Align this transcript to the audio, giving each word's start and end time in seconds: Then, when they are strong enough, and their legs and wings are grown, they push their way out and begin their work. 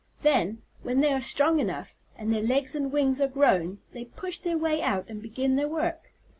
Then, 0.23 0.63
when 0.81 0.99
they 0.99 1.13
are 1.13 1.21
strong 1.21 1.59
enough, 1.59 1.93
and 2.17 2.33
their 2.33 2.41
legs 2.41 2.73
and 2.73 2.91
wings 2.91 3.21
are 3.21 3.27
grown, 3.27 3.77
they 3.93 4.05
push 4.05 4.39
their 4.39 4.57
way 4.57 4.81
out 4.81 5.05
and 5.07 5.21
begin 5.21 5.57
their 5.57 5.67
work. 5.69 6.11